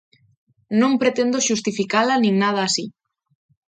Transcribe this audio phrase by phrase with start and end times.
[0.81, 2.85] Non pretendo xustificala nin nada así.